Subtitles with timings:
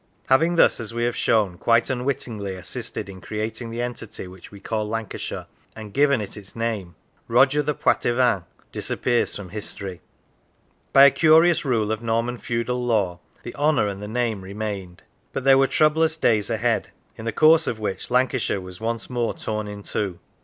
[0.29, 4.59] Having thus, as we have shown, quite unwittingly assisted in creating the entity which we
[4.59, 6.95] call Lancashire, and given it its name,
[7.27, 10.01] Roger the Poitevin disappears from history.
[10.91, 15.03] By a curious rule of Norman feudal law the Honour and the name remained.
[15.33, 19.35] But there were troublous days ahead, in the course of which Lancashire was once more
[19.35, 20.17] torn in two.